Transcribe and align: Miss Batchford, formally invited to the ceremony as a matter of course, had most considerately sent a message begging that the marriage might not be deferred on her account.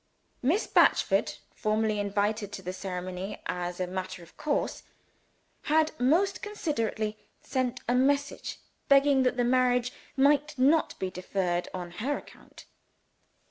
Miss 0.41 0.65
Batchford, 0.65 1.37
formally 1.53 1.99
invited 1.99 2.51
to 2.53 2.63
the 2.63 2.73
ceremony 2.73 3.39
as 3.45 3.79
a 3.79 3.85
matter 3.85 4.23
of 4.23 4.35
course, 4.35 4.81
had 5.65 5.91
most 5.99 6.41
considerately 6.41 7.19
sent 7.39 7.81
a 7.87 7.93
message 7.93 8.57
begging 8.89 9.21
that 9.21 9.37
the 9.37 9.43
marriage 9.43 9.93
might 10.17 10.57
not 10.57 10.97
be 10.97 11.11
deferred 11.11 11.67
on 11.71 11.91
her 11.91 12.17
account. 12.17 12.65